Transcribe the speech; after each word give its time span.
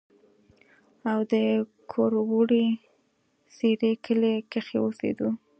او 1.11 1.19
د 1.31 1.33
کروړې 1.91 2.65
سېرۍ 3.55 3.93
کلي 4.05 4.33
کښې 4.51 4.77
اوسېدو 4.83 5.29